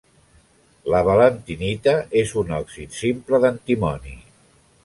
La 0.93 1.01
valentinita 1.07 1.95
és 2.23 2.35
un 2.43 2.57
òxid 2.63 2.99
simple 3.03 3.45
d'antimoni. 3.45 4.19